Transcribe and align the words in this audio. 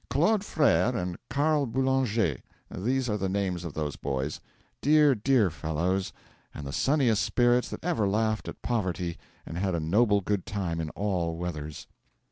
Claude 0.09 0.43
Frere 0.43 0.95
and 0.97 1.15
Carl 1.29 1.67
Boulanger 1.67 2.39
these 2.71 3.07
are 3.07 3.19
the 3.19 3.29
names 3.29 3.63
of 3.63 3.75
those 3.75 3.97
boys; 3.97 4.39
dear, 4.81 5.13
dear 5.13 5.51
fellows, 5.51 6.11
and 6.55 6.65
the 6.65 6.73
sunniest 6.73 7.21
spirits 7.21 7.69
that 7.69 7.83
ever 7.85 8.07
laughed 8.09 8.47
at 8.47 8.63
poverty 8.63 9.19
and 9.45 9.59
had 9.59 9.75
a 9.75 9.79
noble 9.79 10.19
good 10.19 10.47
time 10.47 10.81
in 10.81 10.89
all 10.95 11.37
weathers. 11.37 11.85